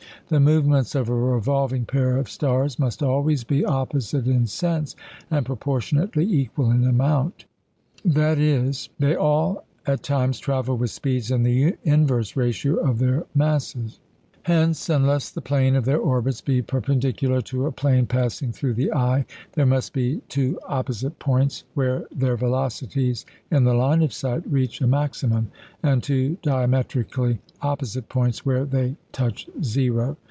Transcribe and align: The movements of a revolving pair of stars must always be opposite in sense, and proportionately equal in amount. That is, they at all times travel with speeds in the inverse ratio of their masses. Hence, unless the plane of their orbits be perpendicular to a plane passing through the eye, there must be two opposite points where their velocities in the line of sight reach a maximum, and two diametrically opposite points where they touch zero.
The 0.29 0.39
movements 0.39 0.95
of 0.95 1.09
a 1.09 1.13
revolving 1.13 1.83
pair 1.83 2.15
of 2.15 2.29
stars 2.29 2.79
must 2.79 3.03
always 3.03 3.43
be 3.43 3.65
opposite 3.65 4.27
in 4.27 4.47
sense, 4.47 4.95
and 5.29 5.45
proportionately 5.45 6.23
equal 6.23 6.71
in 6.71 6.85
amount. 6.85 7.43
That 8.05 8.39
is, 8.39 8.87
they 8.97 9.11
at 9.11 9.17
all 9.17 9.65
times 10.03 10.39
travel 10.39 10.77
with 10.77 10.89
speeds 10.91 11.31
in 11.31 11.43
the 11.43 11.75
inverse 11.83 12.37
ratio 12.37 12.75
of 12.75 12.99
their 12.99 13.25
masses. 13.35 13.99
Hence, 14.43 14.89
unless 14.89 15.29
the 15.29 15.41
plane 15.41 15.75
of 15.75 15.83
their 15.85 15.99
orbits 15.99 16.39
be 16.41 16.61
perpendicular 16.63 17.41
to 17.43 17.65
a 17.67 17.71
plane 17.73 18.07
passing 18.07 18.51
through 18.53 18.73
the 18.75 18.91
eye, 18.93 19.25
there 19.53 19.67
must 19.67 19.91
be 19.93 20.21
two 20.29 20.57
opposite 20.65 21.19
points 21.19 21.63
where 21.75 22.05
their 22.15 22.37
velocities 22.37 23.23
in 23.51 23.65
the 23.65 23.73
line 23.75 24.01
of 24.01 24.13
sight 24.13 24.49
reach 24.51 24.79
a 24.81 24.87
maximum, 24.87 25.51
and 25.83 26.01
two 26.03 26.37
diametrically 26.41 27.39
opposite 27.61 28.07
points 28.09 28.43
where 28.45 28.63
they 28.65 28.95
touch 29.11 29.47
zero. 29.61 30.17